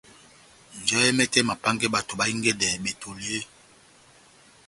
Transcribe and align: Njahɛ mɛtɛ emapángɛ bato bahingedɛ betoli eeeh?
Njahɛ 0.79 1.07
mɛtɛ 1.17 1.37
emapángɛ 1.43 1.85
bato 1.93 2.13
bahingedɛ 2.19 2.67
betoli 2.83 3.25
eeeh? 3.37 3.45